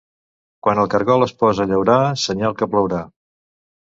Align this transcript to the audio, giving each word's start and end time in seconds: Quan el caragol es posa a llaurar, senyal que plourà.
Quan 0.67 0.79
el 0.83 0.87
caragol 0.93 1.25
es 1.25 1.33
posa 1.41 1.61
a 1.67 1.69
llaurar, 1.73 1.99
senyal 2.23 2.57
que 2.63 2.71
plourà. 2.75 3.05